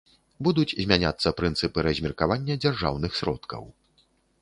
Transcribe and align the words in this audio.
Будуць 0.45 0.77
змяняцца 0.85 1.35
прынцыпы 1.43 1.85
размеркавання 1.89 2.59
дзяржаўных 2.65 3.11
сродкаў. 3.23 3.73